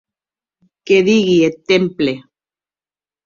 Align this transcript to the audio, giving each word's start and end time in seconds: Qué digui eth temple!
Qué 0.87 0.97
digui 1.09 1.35
eth 1.49 1.61
temple! 1.73 2.13